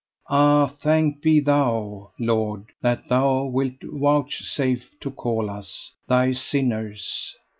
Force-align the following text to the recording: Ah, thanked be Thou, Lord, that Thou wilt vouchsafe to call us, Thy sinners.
Ah, 0.31 0.65
thanked 0.65 1.21
be 1.21 1.39
Thou, 1.39 2.09
Lord, 2.17 2.71
that 2.81 3.07
Thou 3.07 3.43
wilt 3.43 3.81
vouchsafe 3.83 4.89
to 4.99 5.11
call 5.11 5.47
us, 5.47 5.93
Thy 6.07 6.31
sinners. 6.31 7.35